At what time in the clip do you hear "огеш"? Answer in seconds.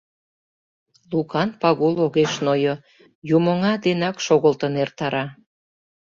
2.05-2.33